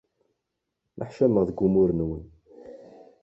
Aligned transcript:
Neḥcameɣ 0.97 1.43
deg 1.45 1.59
umur-nwen. 1.65 2.25